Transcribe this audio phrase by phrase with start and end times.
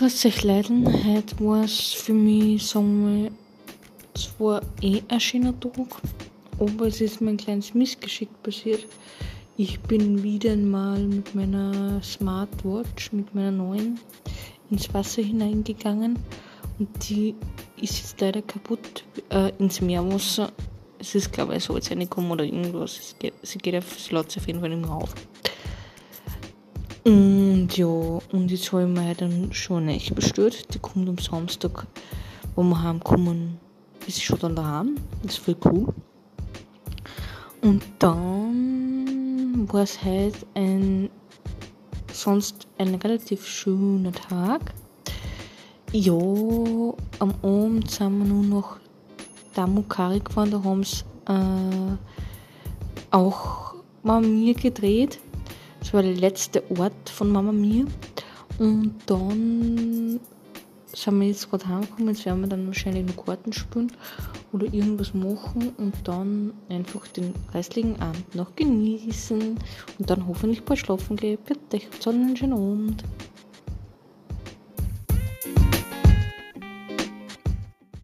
[0.00, 0.86] was euch leiden.
[0.86, 3.30] Heute war es für mich, sagen wir,
[4.14, 5.72] zwar eh ein schöner Tag,
[6.58, 8.86] aber es ist mir ein kleines Missgeschick passiert.
[9.56, 14.00] Ich bin wieder einmal mit meiner Smartwatch, mit meiner neuen,
[14.70, 16.16] ins Wasser hineingegangen
[16.78, 17.34] und die
[17.80, 20.52] ist jetzt leider kaputt äh, ins Meerwasser.
[20.98, 23.14] Es ist, glaube ich, Salz reingekommen oder irgendwas.
[23.18, 25.14] Geht, sie geht auf, sie auf jeden Fall nicht mehr auf.
[27.04, 30.72] Und ja, und jetzt habe ich mir heute dann schon echt bestellt.
[30.74, 31.86] Die kommt am Samstag,
[32.54, 33.58] wo wir heimkommen,
[34.06, 34.96] ist sie schon dann daheim.
[35.22, 35.94] Das ist voll cool.
[37.60, 41.10] Und dann war es heute ein
[42.12, 44.74] sonst ein relativ schöner Tag.
[45.92, 48.76] Ja, am Abend sind wir nur noch
[49.54, 51.96] Damukari gefahren, da haben sie äh,
[53.10, 55.18] auch mal mir gedreht.
[55.82, 57.84] Das war der letzte Ort von Mama Mia.
[58.60, 60.20] Und dann
[60.94, 62.14] sind wir jetzt gerade heimgekommen.
[62.14, 63.90] Jetzt werden wir dann wahrscheinlich noch Karten spielen
[64.52, 69.58] oder irgendwas machen und dann einfach den restlichen Abend noch genießen
[69.98, 71.38] und dann hoffentlich bald schlafen gehen.
[71.44, 73.02] Bitte, habt einen schönen Abend.